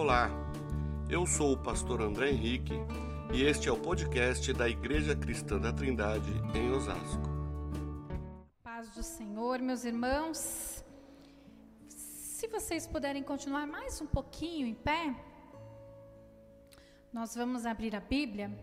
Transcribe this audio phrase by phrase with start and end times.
[0.00, 0.30] Olá,
[1.10, 2.72] eu sou o pastor André Henrique
[3.34, 7.28] e este é o podcast da Igreja Cristã da Trindade em Osasco.
[8.62, 10.84] Paz do Senhor, meus irmãos.
[11.88, 15.12] Se vocês puderem continuar mais um pouquinho em pé,
[17.12, 18.56] nós vamos abrir a Bíblia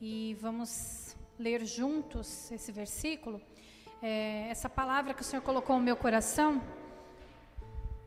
[0.00, 3.42] e vamos ler juntos esse versículo.
[4.00, 6.62] É, essa palavra que o Senhor colocou no meu coração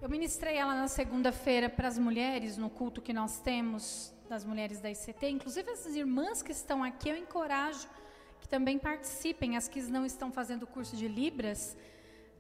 [0.02, 4.82] eu ministrei ela na segunda-feira para as mulheres, no culto que nós temos das mulheres
[4.82, 5.30] da ICT.
[5.30, 7.88] Inclusive, as irmãs que estão aqui, eu encorajo
[8.40, 9.56] que também participem.
[9.56, 11.78] As que não estão fazendo o curso de Libras,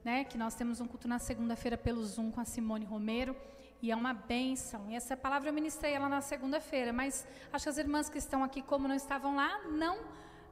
[0.03, 3.35] né, que nós temos um culto na segunda-feira pelo Zoom com a Simone Romero.
[3.79, 4.89] E é uma bênção.
[4.89, 6.91] E essa palavra eu ministrei ela na segunda-feira.
[6.91, 9.99] Mas acho que as irmãs que estão aqui, como não estavam lá, não,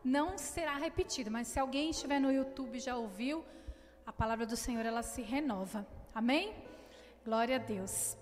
[0.04, 1.32] não será repetida.
[1.32, 3.44] Mas se alguém estiver no YouTube e já ouviu,
[4.06, 5.88] a palavra do Senhor ela se renova.
[6.14, 6.69] Amém?
[7.26, 8.18] Glória a Deus.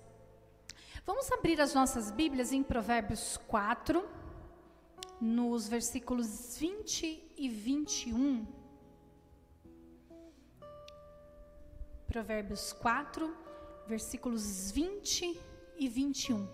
[1.06, 4.04] Vamos abrir as nossas Bíblias em Provérbios 4,
[5.22, 8.45] nos versículos 20 e 21.
[12.08, 13.34] Provérbios 4,
[13.88, 15.40] versículos 20
[15.78, 16.50] e 21.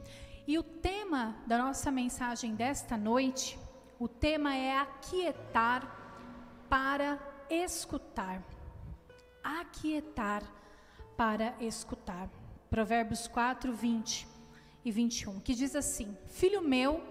[0.46, 3.58] E o tema da nossa mensagem desta noite,
[3.98, 7.18] o tema é aquietar para
[7.50, 8.44] escutar.
[9.42, 10.63] Aquietar para
[11.60, 12.30] escutar.
[12.70, 14.28] Provérbios 4, 20
[14.84, 17.04] e 21, que diz assim: Filho meu,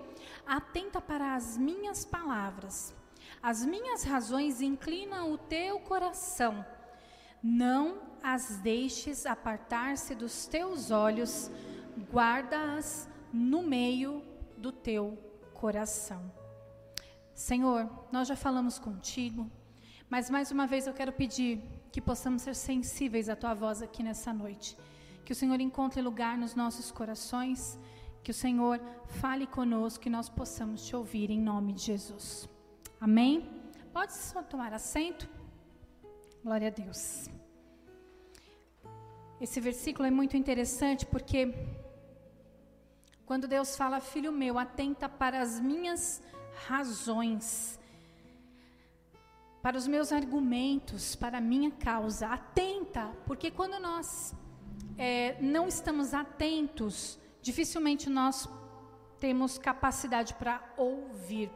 [0.46, 2.94] atenta para as minhas palavras,
[3.42, 6.64] as minhas razões inclinam o teu coração.
[7.42, 11.50] Não as deixes apartar-se dos teus olhos,
[12.12, 14.22] guarda-as no meio
[14.56, 15.18] do teu
[15.54, 16.30] coração.
[17.34, 19.50] Senhor, nós já falamos contigo,
[20.12, 21.52] mas mais uma vez eu quero pedir
[21.90, 24.76] que possamos ser sensíveis à tua voz aqui nessa noite.
[25.24, 27.78] Que o Senhor encontre lugar nos nossos corações,
[28.22, 28.78] que o Senhor
[29.22, 32.46] fale conosco, que nós possamos te ouvir em nome de Jesus.
[33.00, 33.48] Amém?
[33.90, 35.26] Pode só tomar assento.
[36.44, 37.30] Glória a Deus.
[39.40, 41.54] Esse versículo é muito interessante porque
[43.24, 46.22] quando Deus fala, filho meu, atenta para as minhas
[46.68, 47.80] razões
[49.62, 52.26] para os meus argumentos, para a minha causa.
[52.26, 54.34] Atenta, porque quando nós
[54.98, 58.48] é, não estamos atentos, dificilmente nós
[59.20, 61.48] temos capacidade para ouvir.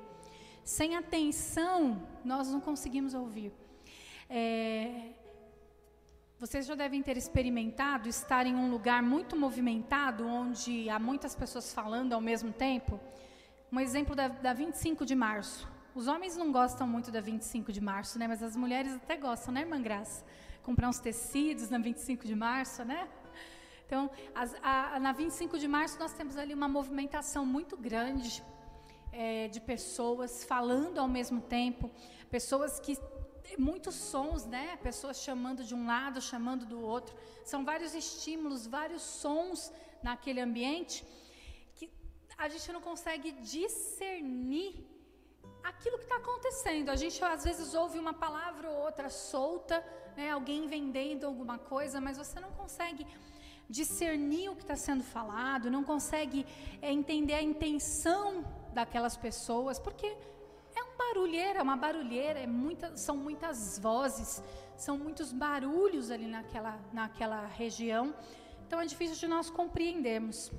[0.64, 3.52] Sem atenção, nós não conseguimos ouvir.
[4.30, 5.10] É,
[6.38, 11.72] vocês já devem ter experimentado estar em um lugar muito movimentado, onde há muitas pessoas
[11.74, 13.00] falando ao mesmo tempo.
[13.72, 15.75] Um exemplo da, da 25 de março.
[16.00, 18.28] Os homens não gostam muito da 25 de março, né?
[18.28, 20.22] Mas as mulheres até gostam, né, irmã Graça?
[20.62, 23.08] Comprar uns tecidos na 25 de março, né?
[23.86, 28.44] Então, as, a, na 25 de março nós temos ali uma movimentação muito grande
[29.10, 31.90] é, de pessoas falando ao mesmo tempo,
[32.30, 32.98] pessoas que
[33.58, 34.76] muitos sons, né?
[34.82, 37.16] Pessoas chamando de um lado, chamando do outro.
[37.42, 41.06] São vários estímulos, vários sons naquele ambiente
[41.74, 41.90] que
[42.36, 44.94] a gente não consegue discernir
[45.68, 46.90] aquilo que está acontecendo.
[46.90, 49.84] A gente às vezes ouve uma palavra ou outra solta,
[50.16, 53.06] né, alguém vendendo alguma coisa, mas você não consegue
[53.68, 56.46] discernir o que está sendo falado, não consegue
[56.80, 62.96] é, entender a intenção daquelas pessoas, porque é um barulheiro, é uma barulheira, é muita,
[62.96, 64.42] são muitas vozes,
[64.76, 68.14] são muitos barulhos ali naquela, naquela região.
[68.66, 70.52] Então é difícil de nós compreendermos.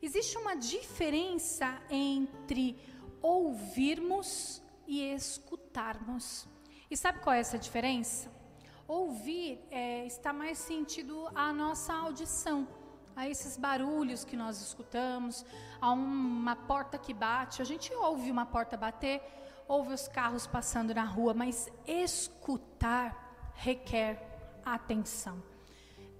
[0.00, 2.78] Existe uma diferença entre
[3.24, 6.46] ouvirmos e escutarmos.
[6.90, 8.30] E sabe qual é essa diferença?
[8.86, 12.68] Ouvir é, está mais sentido à nossa audição,
[13.16, 15.42] a esses barulhos que nós escutamos,
[15.80, 17.62] a uma porta que bate.
[17.62, 19.22] A gente ouve uma porta bater,
[19.66, 25.42] ouve os carros passando na rua, mas escutar requer atenção.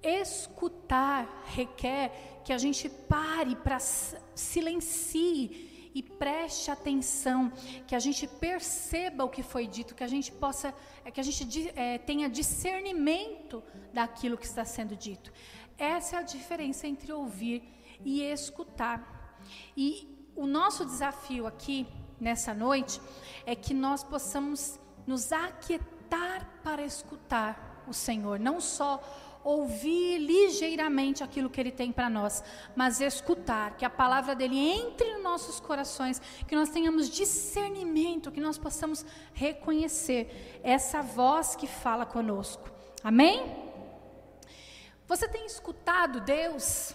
[0.02, 7.52] Escutar requer que a gente pare para silencie e preste atenção,
[7.86, 10.74] que a gente perceba o que foi dito, que a gente possa,
[11.04, 13.62] é, que a gente é, tenha discernimento
[13.92, 15.32] daquilo que está sendo dito.
[15.78, 17.62] Essa é a diferença entre ouvir
[18.04, 19.38] e escutar.
[19.76, 21.86] E o nosso desafio aqui
[22.20, 23.00] nessa noite
[23.46, 29.02] é que nós possamos nos aquietar para escutar o Senhor, não só
[29.44, 32.42] ouvir ligeiramente aquilo que Ele tem para nós,
[32.74, 38.40] mas escutar, que a palavra dele entre nos nossos corações, que nós tenhamos discernimento, que
[38.40, 39.04] nós possamos
[39.34, 42.70] reconhecer essa voz que fala conosco.
[43.02, 43.64] Amém?
[45.06, 46.94] Você tem escutado Deus?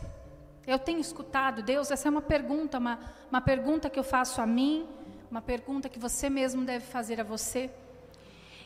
[0.66, 1.92] Eu tenho escutado Deus?
[1.92, 3.00] Essa é uma pergunta, uma,
[3.30, 4.88] uma pergunta que eu faço a mim,
[5.30, 7.70] uma pergunta que você mesmo deve fazer a você.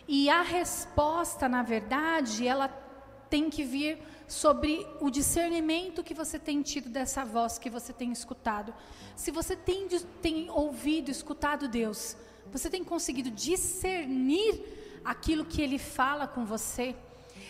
[0.08, 2.68] E a resposta, na verdade, ela
[3.34, 3.98] tem que vir
[4.28, 8.72] sobre o discernimento que você tem tido dessa voz que você tem escutado.
[9.16, 9.88] Se você tem,
[10.22, 12.16] tem ouvido, escutado Deus,
[12.52, 14.54] você tem conseguido discernir
[15.04, 16.96] aquilo que Ele fala com você?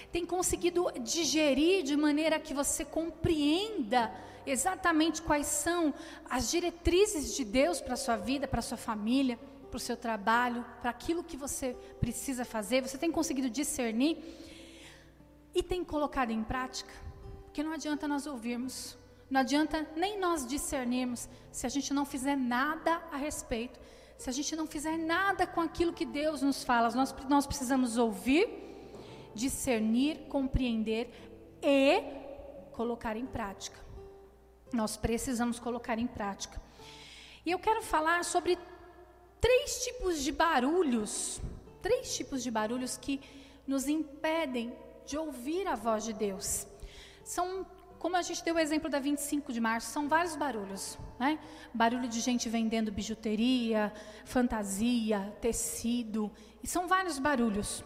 [0.09, 4.09] Tem conseguido digerir de maneira que você compreenda
[4.45, 5.93] exatamente quais são
[6.29, 9.37] as diretrizes de Deus para a sua vida, para a sua família,
[9.69, 12.79] para o seu trabalho, para aquilo que você precisa fazer?
[12.79, 14.52] Você tem conseguido discernir?
[15.53, 16.93] E tem colocado em prática?
[17.45, 18.97] Porque não adianta nós ouvirmos,
[19.29, 23.79] não adianta nem nós discernirmos se a gente não fizer nada a respeito,
[24.17, 26.89] se a gente não fizer nada com aquilo que Deus nos fala.
[26.91, 28.47] Nós, nós precisamos ouvir,
[29.35, 31.11] discernir, compreender
[31.61, 32.01] e
[32.71, 33.79] colocar em prática.
[34.71, 36.61] Nós precisamos colocar em prática.
[37.45, 38.57] E eu quero falar sobre
[39.39, 41.41] três tipos de barulhos,
[41.81, 43.21] três tipos de barulhos que
[43.67, 44.73] nos impedem
[45.05, 46.67] de ouvir a voz de Deus.
[47.23, 47.65] São,
[47.99, 50.97] como a gente deu o exemplo da 25 de março, são vários barulhos.
[51.19, 51.39] Né?
[51.73, 53.93] Barulho de gente vendendo bijuteria,
[54.25, 57.83] fantasia, tecido, e são vários barulhos.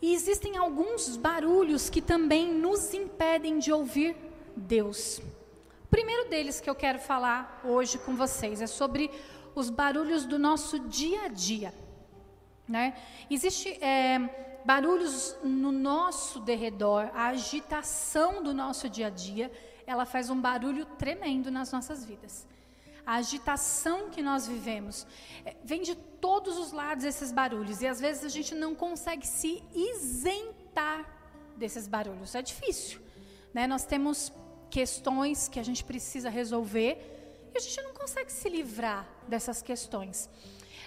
[0.00, 4.16] E existem alguns barulhos que também nos impedem de ouvir
[4.56, 5.18] Deus.
[5.18, 9.10] O primeiro deles que eu quero falar hoje com vocês é sobre
[9.54, 11.72] os barulhos do nosso dia a dia.
[12.68, 12.94] Né?
[13.30, 19.50] Existe é, barulhos no nosso derredor, a agitação do nosso dia a dia,
[19.86, 22.44] ela faz um barulho tremendo nas nossas vidas.
[23.06, 25.06] A agitação que nós vivemos
[25.44, 29.24] é, vem de todos os lados esses barulhos e às vezes a gente não consegue
[29.24, 31.08] se isentar
[31.56, 32.34] desses barulhos.
[32.34, 33.00] É difícil,
[33.54, 33.68] né?
[33.68, 34.32] Nós temos
[34.68, 40.28] questões que a gente precisa resolver e a gente não consegue se livrar dessas questões.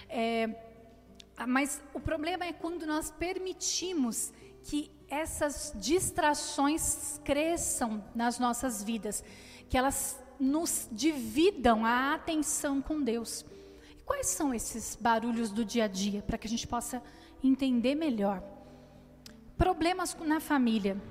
[0.09, 0.49] É,
[1.47, 4.33] mas o problema é quando nós permitimos
[4.63, 9.23] que essas distrações cresçam nas nossas vidas,
[9.69, 13.45] que elas nos dividam a atenção com Deus.
[13.89, 17.01] E quais são esses barulhos do dia a dia, para que a gente possa
[17.43, 18.43] entender melhor?
[19.57, 21.01] Problemas na família,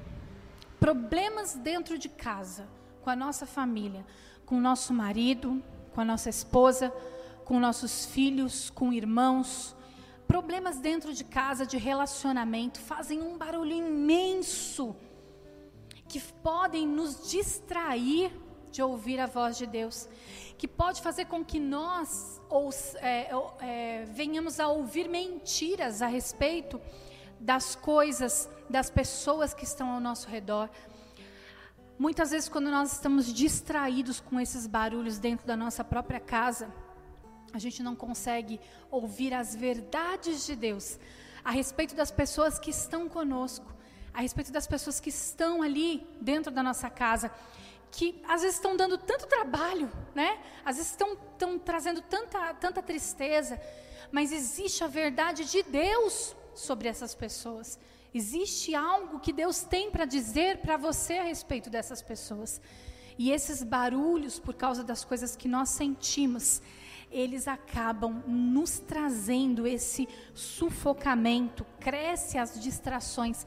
[0.81, 2.67] problemas dentro de casa,
[3.03, 4.05] com a nossa família,
[4.47, 6.91] com o nosso marido, com a nossa esposa,
[7.45, 9.75] com nossos filhos, com irmãos,
[10.29, 14.95] Problemas dentro de casa, de relacionamento, fazem um barulho imenso
[16.07, 18.31] que podem nos distrair
[18.71, 20.07] de ouvir a voz de Deus,
[20.59, 23.31] que pode fazer com que nós ou, é,
[23.61, 26.79] é, venhamos a ouvir mentiras a respeito
[27.41, 30.69] das coisas, das pessoas que estão ao nosso redor.
[31.99, 36.71] Muitas vezes, quando nós estamos distraídos com esses barulhos dentro da nossa própria casa,
[37.53, 38.61] a gente não consegue
[38.91, 40.99] ouvir as verdades de Deus
[41.45, 43.73] a respeito das pessoas que estão conosco,
[44.13, 47.31] a respeito das pessoas que estão ali dentro da nossa casa,
[47.91, 50.39] que às vezes estão dando tanto trabalho, né?
[50.65, 53.61] Às vezes estão, estão trazendo tanta, tanta tristeza,
[54.13, 57.79] mas existe a verdade de Deus sobre essas pessoas.
[58.13, 62.61] Existe algo que Deus tem para dizer para você a respeito dessas pessoas.
[63.19, 66.63] E esses barulhos, por causa das coisas que nós sentimos,
[67.11, 73.47] eles acabam nos trazendo esse sufocamento, cresce as distrações,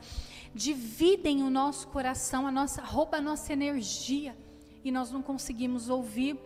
[0.54, 4.36] dividem o nosso coração, a nossa rouba a nossa energia
[4.84, 6.40] e nós não conseguimos ouvir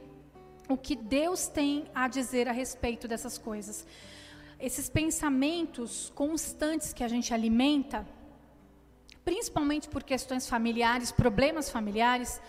[0.68, 3.86] o que Deus tem a dizer a respeito dessas coisas.
[4.60, 8.06] Esses pensamentos constantes que a gente alimenta,
[9.24, 12.42] principalmente por questões familiares, problemas familiares,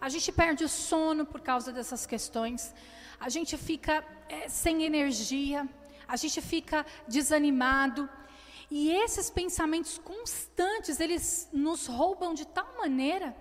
[0.00, 2.74] a gente perde o sono por causa dessas questões
[3.20, 5.68] a gente fica é, sem energia,
[6.08, 8.08] a gente fica desanimado.
[8.70, 13.36] E esses pensamentos constantes, eles nos roubam de tal maneira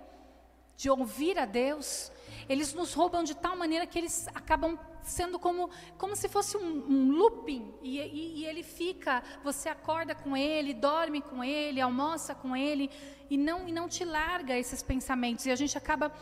[0.75, 2.11] de ouvir a Deus,
[2.47, 6.85] eles nos roubam de tal maneira que eles acabam sendo como, como se fosse um,
[6.89, 12.33] um looping, e, e, e, ele fica, você acorda com ele, dorme com ele, almoça
[12.33, 12.89] com ele,
[13.29, 16.13] e não, e não te larga esses pensamentos, e a gente acaba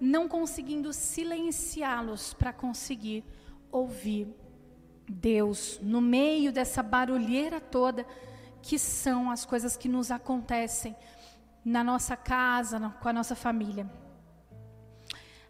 [0.00, 3.22] não conseguindo silenciá-los para conseguir
[3.70, 4.28] ouvir
[5.08, 8.06] Deus no meio dessa barulheira toda
[8.62, 10.96] que são as coisas que nos acontecem
[11.64, 13.90] na nossa casa, com a nossa família.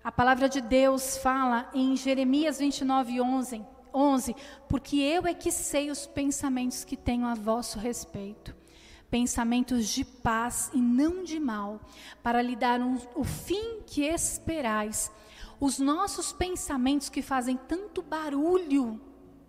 [0.02, 4.36] A palavra de Deus fala em Jeremias 29, 11, 11
[4.68, 8.54] porque eu é que sei os pensamentos que tenho a vosso respeito,
[9.10, 11.80] pensamentos de paz e não de mal,
[12.22, 15.10] para lhe dar um, o fim que esperais.
[15.58, 19.00] Os nossos pensamentos que fazem tanto barulho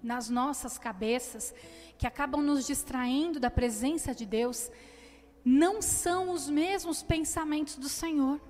[0.02, 1.54] nas nossas cabeças,
[1.98, 4.72] que acabam nos distraindo da presença de Deus,
[5.46, 8.42] não são os mesmos pensamentos do Senhor.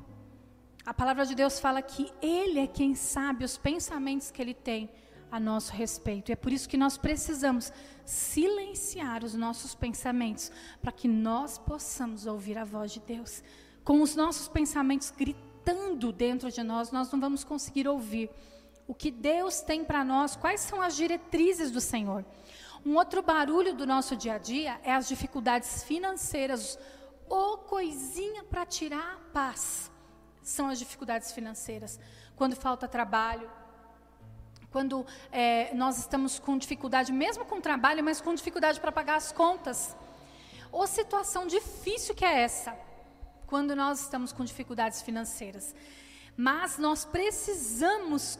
[0.85, 4.89] A palavra de Deus fala que Ele é quem sabe os pensamentos que Ele tem
[5.31, 6.29] a nosso respeito.
[6.29, 7.71] E é por isso que nós precisamos
[8.05, 13.41] silenciar os nossos pensamentos, para que nós possamos ouvir a voz de Deus.
[13.83, 18.29] Com os nossos pensamentos gritando dentro de nós, nós não vamos conseguir ouvir
[18.87, 22.25] o que Deus tem para nós, quais são as diretrizes do Senhor.
[22.85, 26.77] Um outro barulho do nosso dia a dia é as dificuldades financeiras,
[27.29, 29.89] ou coisinha para tirar a paz.
[30.43, 31.99] São as dificuldades financeiras.
[32.35, 33.49] Quando falta trabalho,
[34.71, 39.31] quando é, nós estamos com dificuldade, mesmo com trabalho, mas com dificuldade para pagar as
[39.31, 39.95] contas.
[40.71, 42.75] Ou situação difícil que é essa,
[43.45, 45.75] quando nós estamos com dificuldades financeiras.
[46.37, 48.39] Mas nós precisamos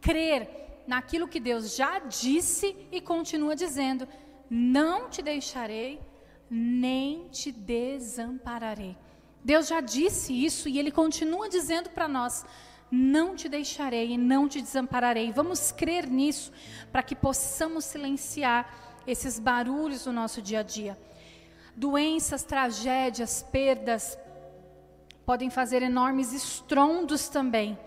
[0.00, 4.08] crer naquilo que Deus já disse e continua dizendo:
[4.48, 6.00] não te deixarei,
[6.48, 8.96] nem te desampararei.
[9.44, 12.46] Deus já disse isso e Ele continua dizendo para nós:
[12.90, 15.32] não te deixarei e não te desampararei.
[15.32, 16.52] Vamos crer nisso
[16.90, 20.98] para que possamos silenciar esses barulhos do nosso dia a dia.
[21.76, 24.18] Doenças, tragédias, perdas
[25.24, 27.78] podem fazer enormes estrondos também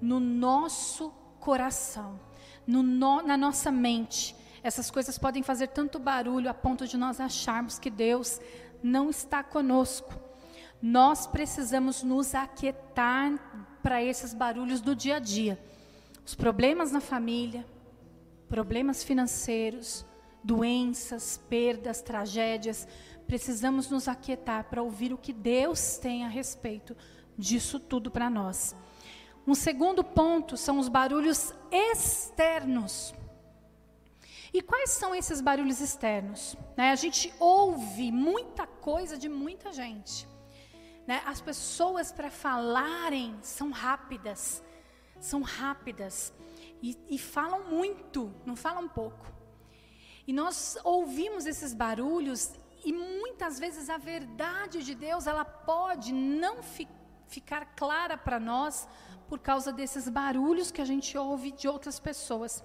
[0.00, 2.18] no nosso coração,
[2.66, 4.34] no, no, na nossa mente.
[4.62, 8.40] Essas coisas podem fazer tanto barulho a ponto de nós acharmos que Deus
[8.82, 10.12] não está conosco.
[10.80, 15.58] Nós precisamos nos aquietar para esses barulhos do dia a dia.
[16.24, 17.64] Os problemas na família,
[18.48, 20.04] problemas financeiros,
[20.42, 22.86] doenças, perdas, tragédias.
[23.26, 26.96] Precisamos nos aquietar para ouvir o que Deus tem a respeito
[27.36, 28.74] disso tudo para nós.
[29.46, 33.14] Um segundo ponto são os barulhos externos.
[34.52, 36.56] E quais são esses barulhos externos?
[36.76, 40.26] Né, a gente ouve muita coisa de muita gente.
[41.06, 41.22] Né?
[41.24, 44.62] As pessoas para falarem são rápidas,
[45.20, 46.32] são rápidas
[46.82, 49.26] e, e falam muito, não falam pouco.
[50.26, 52.52] E nós ouvimos esses barulhos
[52.84, 56.88] e muitas vezes a verdade de Deus ela pode não fi,
[57.28, 58.88] ficar clara para nós
[59.28, 62.62] por causa desses barulhos que a gente ouve de outras pessoas.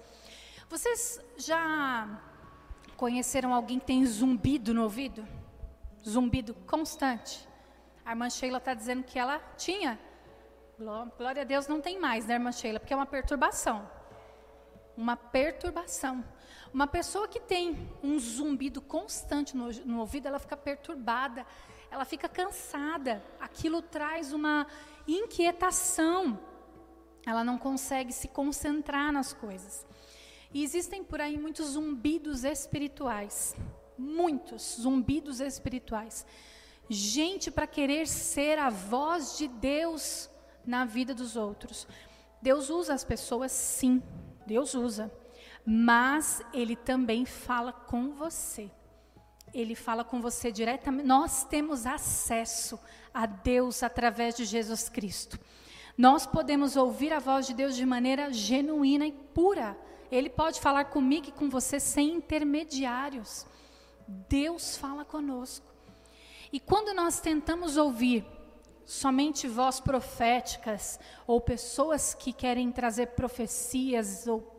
[0.68, 2.20] Vocês já
[2.96, 5.26] conheceram alguém que tem zumbido no ouvido?
[6.08, 7.51] Zumbido constante.
[8.12, 9.98] A irmã Sheila está dizendo que ela tinha.
[11.16, 12.78] Glória a Deus não tem mais, né, irmã Sheila?
[12.78, 13.90] Porque é uma perturbação.
[14.94, 16.22] Uma perturbação.
[16.74, 21.46] Uma pessoa que tem um zumbido constante no, no ouvido, ela fica perturbada,
[21.90, 23.22] ela fica cansada.
[23.40, 24.66] Aquilo traz uma
[25.08, 26.38] inquietação.
[27.24, 29.86] Ela não consegue se concentrar nas coisas.
[30.52, 33.56] E existem por aí muitos zumbidos espirituais.
[33.96, 36.26] Muitos zumbidos espirituais
[36.88, 40.30] gente para querer ser a voz de Deus
[40.64, 41.86] na vida dos outros.
[42.40, 44.02] Deus usa as pessoas, sim,
[44.46, 45.12] Deus usa,
[45.64, 48.70] mas Ele também fala com você.
[49.54, 51.06] Ele fala com você diretamente.
[51.06, 52.80] Nós temos acesso
[53.12, 55.38] a Deus através de Jesus Cristo.
[55.96, 59.76] Nós podemos ouvir a voz de Deus de maneira genuína e pura.
[60.10, 63.46] Ele pode falar comigo e com você sem intermediários.
[64.28, 65.71] Deus fala conosco.
[66.52, 68.26] E quando nós tentamos ouvir
[68.84, 74.52] somente vozes proféticas ou pessoas que querem trazer profecias ou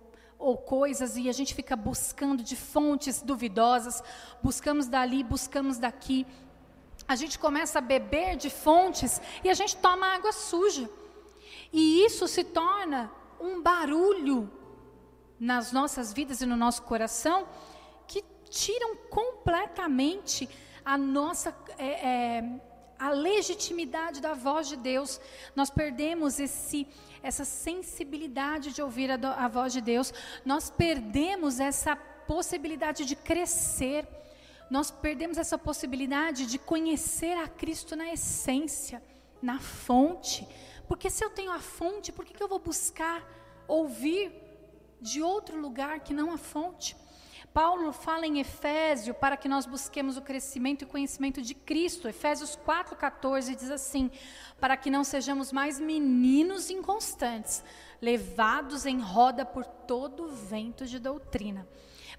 [0.43, 4.03] ou coisas e a gente fica buscando de fontes duvidosas,
[4.43, 6.27] buscamos dali, buscamos daqui.
[7.07, 10.89] A gente começa a beber de fontes e a gente toma água suja.
[11.71, 13.09] E isso se torna
[13.39, 14.51] um barulho
[15.39, 17.47] nas nossas vidas e no nosso coração
[18.05, 20.50] que tiram completamente
[20.85, 22.59] a nossa é, é,
[22.97, 25.19] a legitimidade da voz de Deus.
[25.55, 26.87] Nós perdemos esse
[27.21, 30.13] essa sensibilidade de ouvir a, a voz de Deus.
[30.43, 34.05] Nós perdemos essa possibilidade de crescer.
[34.69, 39.01] Nós perdemos essa possibilidade de conhecer a Cristo na essência,
[39.41, 40.45] na fonte.
[40.87, 43.25] Porque se eu tenho a fonte, por que, que eu vou buscar
[43.67, 44.31] ouvir
[44.99, 46.95] de outro lugar que não a fonte?
[47.53, 52.07] Paulo fala em Efésio para que nós busquemos o crescimento e conhecimento de Cristo.
[52.07, 54.10] Efésios 4,14 diz assim:
[54.60, 57.63] para que não sejamos mais meninos inconstantes,
[58.01, 61.67] levados em roda por todo vento de doutrina,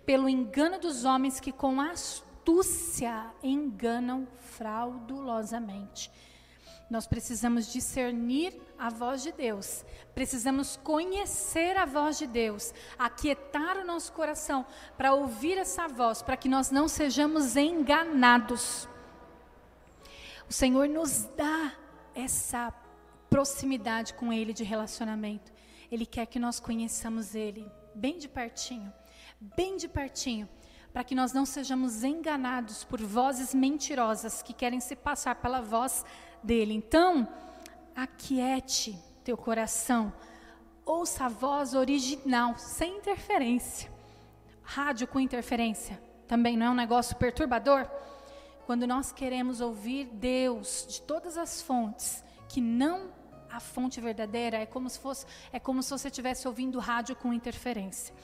[0.07, 6.13] pelo engano dos homens que com astúcia enganam fraudulosamente.
[6.89, 13.87] Nós precisamos discernir a voz de Deus, precisamos conhecer a voz de Deus, aquietar o
[13.87, 18.89] nosso coração para ouvir essa voz, para que nós não sejamos enganados.
[20.49, 21.73] O Senhor nos dá
[22.15, 22.73] essa
[23.31, 25.53] proximidade com Ele de relacionamento.
[25.91, 28.93] Ele quer que nós conheçamos Ele bem de pertinho,
[29.41, 30.49] bem de pertinho,
[30.93, 36.05] para que nós não sejamos enganados por vozes mentirosas que querem se passar pela voz
[36.45, 36.75] dele.
[36.75, 37.27] Então,
[37.97, 40.13] aquiete teu coração,
[40.85, 43.91] ouça a voz original, sem interferência.
[44.63, 47.89] Rádio com interferência também não é um negócio perturbador?
[48.67, 53.11] Quando nós queremos ouvir Deus de todas as fontes, que não
[53.51, 57.33] a fonte verdadeira, é como se fosse, é como se você estivesse ouvindo rádio com
[57.33, 58.15] interferência.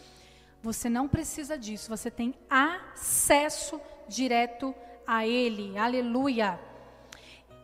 [0.63, 4.75] Você não precisa disso, você tem acesso direto
[5.07, 5.79] a Ele.
[5.79, 6.59] Aleluia.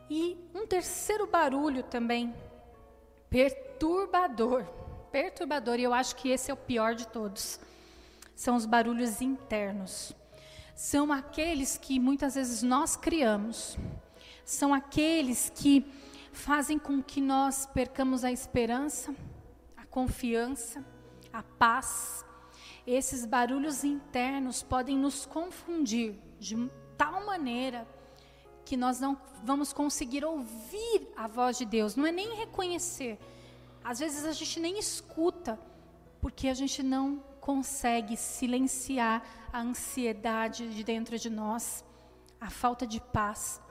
[0.09, 2.35] E um terceiro barulho também,
[3.29, 4.65] perturbador.
[5.11, 7.59] Perturbador, e eu acho que esse é o pior de todos.
[8.35, 10.15] São os barulhos internos.
[10.75, 13.79] São aqueles que muitas vezes nós criamos.
[14.45, 15.91] São aqueles que
[16.33, 19.15] fazem com que nós percamos a esperança,
[19.77, 20.85] a confiança,
[21.33, 22.25] a paz.
[22.87, 27.89] Esses barulhos internos podem nos confundir de tal maneira
[28.67, 33.17] que nós não vamos conseguir ouvir a voz de Deus, não é nem reconhecer.
[33.83, 35.59] Às vezes a gente nem escuta,
[36.21, 41.85] porque a gente não consegue silenciar a ansiedade de dentro de nós,
[42.41, 43.63] a falta de paz.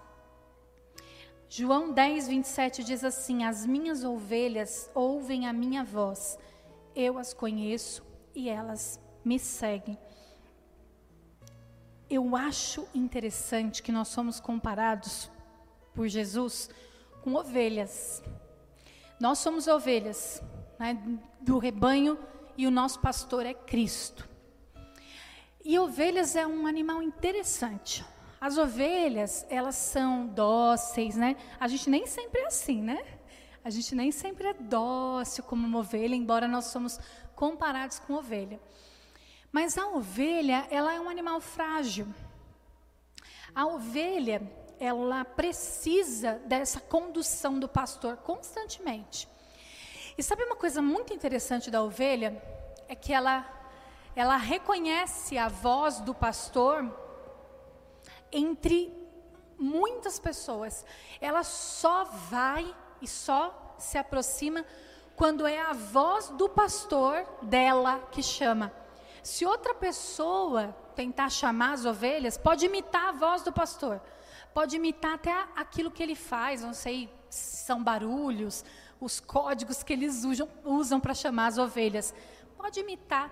[1.49, 6.39] João 10, 27 diz assim: As minhas ovelhas ouvem a minha voz,
[6.95, 8.01] eu as conheço
[8.33, 9.97] e elas me seguem
[12.15, 15.29] eu acho interessante que nós somos comparados
[15.93, 16.69] por Jesus
[17.21, 18.23] com ovelhas.
[19.19, 20.41] Nós somos ovelhas
[20.79, 20.97] né,
[21.41, 22.17] do rebanho
[22.57, 24.27] e o nosso pastor é Cristo.
[25.63, 28.05] E ovelhas é um animal interessante.
[28.39, 31.35] As ovelhas, elas são dóceis, né?
[31.59, 33.03] A gente nem sempre é assim, né?
[33.63, 36.99] A gente nem sempre é dócil como uma ovelha, embora nós somos
[37.35, 38.59] comparados com ovelha.
[39.55, 42.07] Mas a ovelha, ela é um animal frágil.
[43.55, 44.41] A ovelha,
[44.77, 49.29] ela precisa dessa condução do pastor constantemente.
[50.17, 52.43] E sabe uma coisa muito interessante da ovelha?
[52.89, 53.49] É que ela,
[54.13, 56.93] ela reconhece a voz do pastor
[58.33, 58.93] entre
[59.57, 60.85] muitas pessoas.
[61.21, 64.65] Ela só vai e só se aproxima
[65.15, 68.83] quando é a voz do pastor dela que chama.
[69.25, 73.99] Se outra pessoa tentar chamar as ovelhas, pode imitar a voz do pastor,
[74.53, 78.63] pode imitar até aquilo que ele faz, não sei se são barulhos,
[79.01, 82.13] os códigos que eles usam, usam para chamar as ovelhas.
[82.55, 83.31] Pode imitar,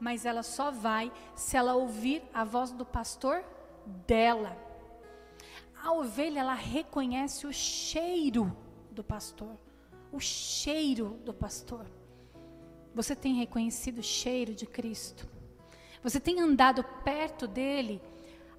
[0.00, 3.44] mas ela só vai se ela ouvir a voz do pastor
[4.08, 4.58] dela.
[5.80, 8.52] A ovelha, ela reconhece o cheiro
[8.90, 9.56] do pastor,
[10.10, 11.86] o cheiro do pastor.
[12.98, 15.24] Você tem reconhecido o cheiro de Cristo?
[16.02, 18.02] Você tem andado perto dele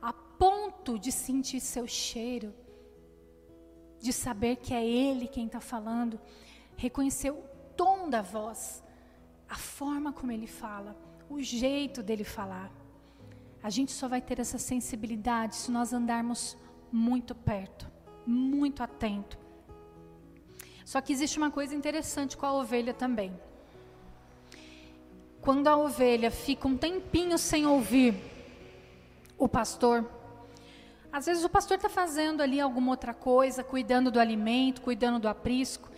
[0.02, 2.54] a ponto de sentir seu cheiro,
[4.00, 6.18] de saber que é ele quem está falando,
[6.78, 7.44] reconhecer o
[7.76, 8.82] tom da voz,
[9.50, 10.96] a forma como ele fala,
[11.30, 12.72] o jeito dele falar.
[13.62, 16.56] A gente só vai ter essa sensibilidade se nós andarmos
[16.90, 17.92] muito perto,
[18.26, 19.38] muito atento.
[20.86, 23.38] Só que existe uma coisa interessante com a ovelha também.
[25.42, 28.14] Quando a ovelha fica um tempinho sem ouvir
[29.38, 30.06] o pastor,
[31.12, 35.28] às vezes o pastor está fazendo ali alguma outra coisa, cuidando do alimento, cuidando do
[35.28, 35.90] aprisco.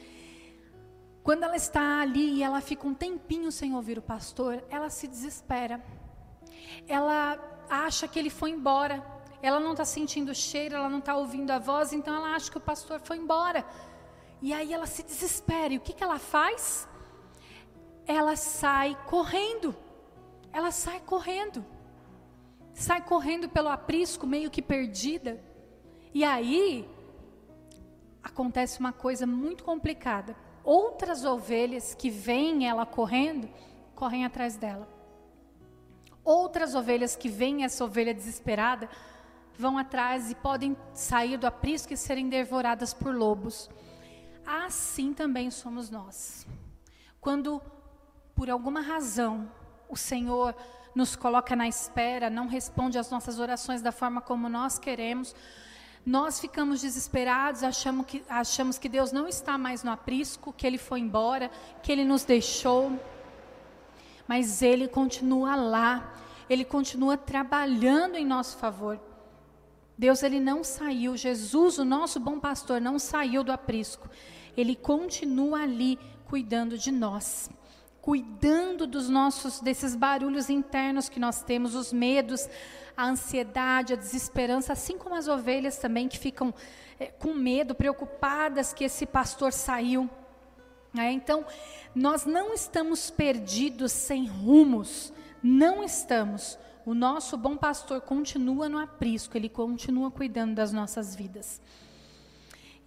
[1.24, 5.08] Quando ela está ali e ela fica um tempinho sem ouvir o pastor, ela se
[5.08, 5.84] desespera.
[6.88, 7.38] Ela
[7.70, 9.04] acha que ele foi embora.
[9.42, 12.50] Ela não está sentindo o cheiro, ela não está ouvindo a voz, então ela acha
[12.50, 13.66] que o pastor foi embora.
[14.42, 15.74] E aí ela se desespera.
[15.74, 16.88] E o que, que ela faz?
[18.08, 19.76] Ela sai correndo.
[20.52, 21.66] Ela sai correndo.
[22.74, 25.42] Sai correndo pelo aprisco, meio que perdida.
[26.14, 26.88] E aí
[28.24, 30.36] acontece uma coisa muito complicada.
[30.64, 33.50] Outras ovelhas que veem ela correndo,
[33.96, 34.88] correm atrás dela.
[36.24, 38.88] Outras ovelhas que veem essa ovelha desesperada,
[39.58, 43.70] vão atrás e podem sair do aprisco e serem devoradas por lobos.
[44.46, 46.48] Assim também somos nós.
[47.20, 47.62] Quando
[48.42, 49.48] por alguma razão,
[49.88, 50.56] o Senhor
[50.96, 55.36] nos coloca na espera, não responde às nossas orações da forma como nós queremos.
[56.04, 60.80] Nós ficamos desesperados, achamos que, achamos que Deus não está mais no aprisco, que Ele
[60.80, 61.52] foi embora,
[61.84, 63.00] que Ele nos deixou.
[64.28, 66.12] Mas Ele continua lá,
[66.50, 69.00] Ele continua trabalhando em nosso favor.
[69.96, 74.10] Deus ele não saiu, Jesus, o nosso bom pastor, não saiu do aprisco.
[74.58, 77.52] Ele continua ali cuidando de nós,
[78.02, 82.50] cuidando dos nossos desses barulhos internos que nós temos, os medos,
[82.98, 86.54] a ansiedade, a desesperança, assim como as ovelhas também que ficam
[87.00, 90.10] é, com medo, preocupadas que esse pastor saiu.
[90.98, 91.46] É, então,
[91.96, 96.58] nós não estamos perdidos sem rumos, não estamos.
[96.86, 101.62] O nosso bom pastor continua no aprisco, ele continua cuidando das nossas vidas.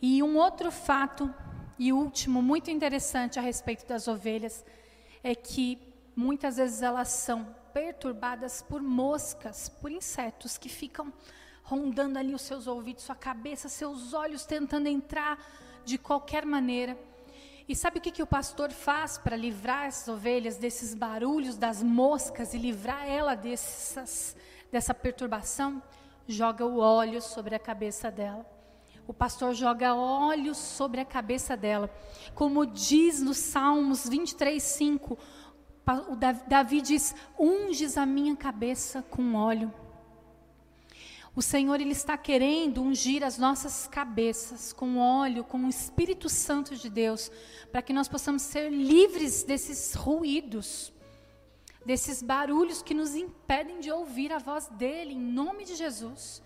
[0.03, 1.33] E um outro fato,
[1.79, 4.65] e último, muito interessante a respeito das ovelhas,
[5.25, 5.79] é que
[6.15, 11.11] muitas vezes elas são perturbadas por moscas, por insetos que ficam
[11.63, 15.43] rondando ali os seus ouvidos, sua cabeça, seus olhos, tentando entrar
[15.83, 16.97] de qualquer maneira.
[17.67, 21.83] E sabe o que, que o pastor faz para livrar as ovelhas desses barulhos, das
[21.83, 24.37] moscas e livrar ela dessas,
[24.71, 25.83] dessa perturbação?
[26.29, 28.54] Joga o óleo sobre a cabeça dela.
[29.07, 31.95] O pastor joga óleo sobre a cabeça dela.
[32.35, 35.19] Como diz nos Salmos 23, 5,
[36.09, 36.17] o
[36.49, 39.73] Davi diz: Unges a minha cabeça com óleo.
[41.37, 46.77] O Senhor ele está querendo ungir as nossas cabeças com óleo, com o Espírito Santo
[46.77, 47.31] de Deus,
[47.73, 50.93] para que nós possamos ser livres desses ruídos,
[51.85, 56.41] desses barulhos que nos impedem de ouvir a voz dele, em nome de Jesus.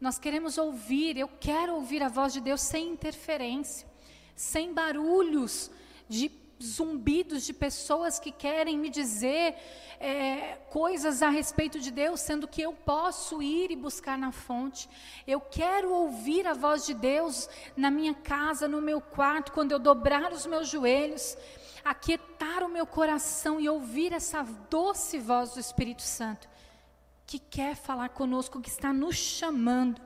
[0.00, 3.86] Nós queremos ouvir, eu quero ouvir a voz de Deus sem interferência,
[4.34, 5.70] sem barulhos
[6.08, 6.30] de
[6.62, 9.54] zumbidos de pessoas que querem me dizer
[9.98, 14.88] é, coisas a respeito de Deus, sendo que eu posso ir e buscar na fonte.
[15.26, 19.78] Eu quero ouvir a voz de Deus na minha casa, no meu quarto, quando eu
[19.78, 21.36] dobrar os meus joelhos,
[21.84, 26.48] aquietar o meu coração e ouvir essa doce voz do Espírito Santo,
[27.30, 30.02] que quer falar conosco, que está nos chamando.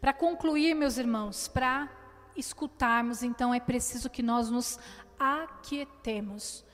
[0.00, 1.90] Para concluir, meus irmãos, para
[2.34, 4.78] escutarmos, então é preciso que nós nos
[5.18, 6.64] aquietemos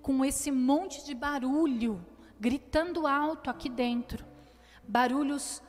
[0.00, 2.06] com esse monte de barulho
[2.38, 4.24] gritando alto aqui dentro.
[4.86, 5.60] Barulhos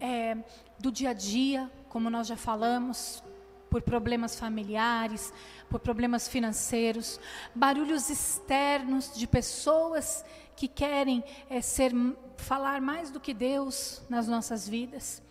[0.00, 0.36] é,
[0.76, 3.22] do dia a dia, como nós já falamos,
[3.70, 5.32] por problemas familiares,
[5.68, 7.20] por problemas financeiros,
[7.54, 10.24] barulhos externos de pessoas
[10.56, 11.92] que querem é, ser
[12.36, 15.22] falar mais do que Deus nas nossas vidas.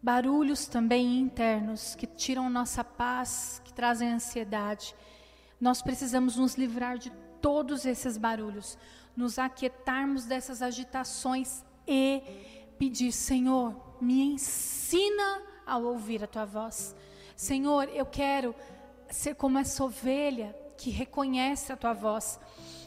[0.00, 4.94] Barulhos também internos que tiram nossa paz, que trazem ansiedade.
[5.60, 7.10] Nós precisamos nos livrar de
[7.42, 8.78] todos esses barulhos,
[9.16, 12.22] nos aquietarmos dessas agitações e
[12.78, 16.94] pedir: Senhor, me ensina a ouvir a tua voz.
[17.38, 18.52] Senhor, eu quero
[19.08, 22.40] ser como essa ovelha que reconhece a tua voz.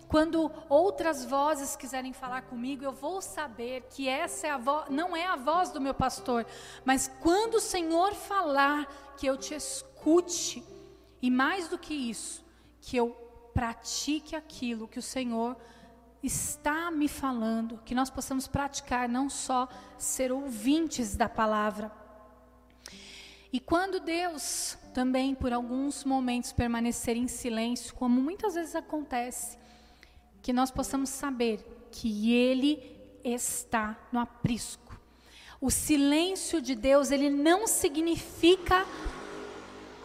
[0.10, 5.26] Quando outras vozes quiserem falar comigo, eu vou saber que essa é voz, não é
[5.26, 6.46] a voz do meu pastor,
[6.84, 10.62] mas quando o Senhor falar, que eu te escute.
[11.22, 12.44] E mais do que isso,
[12.82, 13.12] que eu
[13.54, 15.56] pratique aquilo que o Senhor
[16.22, 22.01] está me falando, que nós possamos praticar, não só ser ouvintes da palavra.
[23.54, 29.58] E quando Deus também, por alguns momentos, permanecer em silêncio, como muitas vezes acontece,
[30.42, 31.60] que nós possamos saber
[31.92, 32.82] que Ele
[33.24, 35.00] está no aprisco.
[35.60, 38.86] O silêncio de Deus, ele não significa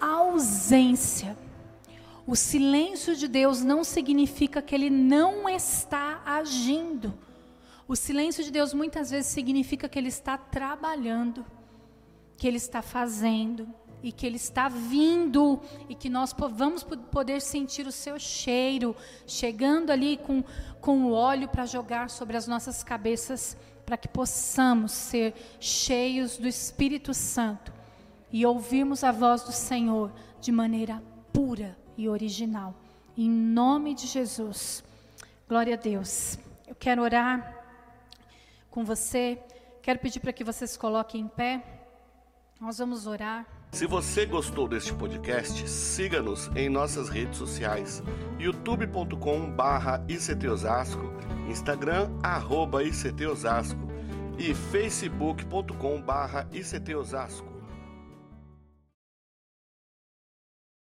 [0.01, 1.37] ausência.
[2.27, 7.17] O silêncio de Deus não significa que Ele não está agindo.
[7.89, 11.47] O silêncio de Deus muitas vezes significa que Ele está trabalhando,
[12.37, 13.69] que Ele está fazendo,
[14.03, 18.95] e que Ele está vindo e que nós vamos poder sentir o seu cheiro
[19.27, 20.45] chegando ali com,
[20.81, 26.47] com o óleo para jogar sobre as nossas cabeças, para que possamos ser cheios do
[26.47, 27.73] Espírito Santo
[28.31, 32.75] e ouvirmos a voz do Senhor de maneira pura e original.
[33.17, 34.85] Em nome de Jesus.
[35.49, 36.39] Glória a Deus.
[36.67, 37.55] Eu quero orar
[38.71, 39.39] com você.
[39.83, 41.76] Quero pedir para que vocês coloquem em pé.
[42.61, 43.47] Nós vamos orar.
[43.73, 48.03] Se você gostou deste podcast, siga-nos em nossas redes sociais,
[48.39, 51.13] youtube.com/barra ictosasco,
[51.49, 53.81] Instagram arroba ictosasco
[54.39, 57.56] e facebook.com/barra ictosasco.